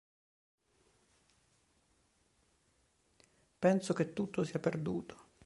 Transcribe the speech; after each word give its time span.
Penso 3.59 3.93
che 3.93 4.13
tutto 4.13 4.43
sia 4.43 4.57
perduto. 4.57 5.29